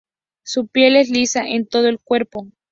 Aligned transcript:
Su 0.43 0.65
piel 0.65 0.95
es 0.95 1.11
lisa 1.11 1.47
en 1.47 1.67
todo 1.67 1.87
el 1.87 1.99
cuerpo. 1.99 2.47